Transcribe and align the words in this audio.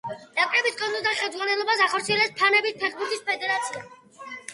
ნაკრების 0.37 0.77
კონტროლს 0.77 1.03
და 1.07 1.11
ხელმძღვანელობას 1.19 1.83
ახორციელებს 1.87 2.33
ფინეთის 2.39 2.79
ფეხბურთის 2.81 3.21
ფედერაცია. 3.29 3.85